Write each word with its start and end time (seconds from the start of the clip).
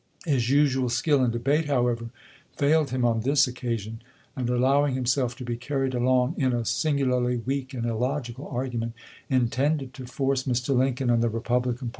His 0.25 0.49
usual 0.49 0.89
skill 0.89 1.23
in 1.23 1.29
debate, 1.29 1.65
however, 1.65 2.09
failed 2.57 2.89
him 2.89 3.05
on 3.05 3.21
this 3.21 3.45
occasion; 3.45 4.01
and 4.35 4.49
allowing 4.49 4.95
himself 4.95 5.35
to 5.35 5.43
be 5.45 5.55
carried 5.55 5.93
along 5.93 6.33
in 6.39 6.53
a 6.53 6.65
singularly 6.65 7.37
weak 7.37 7.71
and 7.75 7.85
illogical 7.85 8.47
argument, 8.47 8.93
THE 8.93 8.95
CALL 8.95 9.29
TO 9.29 9.35
AKMS 9.45 9.53
81 9.59 9.69
intended 9.69 9.93
to 9.93 10.05
force 10.07 10.43
Mr. 10.45 10.75
Lincoln 10.75 11.11
and 11.11 11.21
the 11.21 11.29
Republican 11.29 11.89
chap. 11.89 11.89